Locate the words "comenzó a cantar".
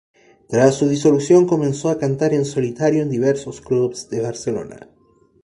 1.45-2.33